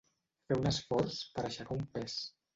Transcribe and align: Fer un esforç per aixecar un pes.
Fer 0.47 0.57
un 0.61 0.69
esforç 0.69 1.19
per 1.37 1.45
aixecar 1.51 1.79
un 1.79 1.87
pes. 1.99 2.19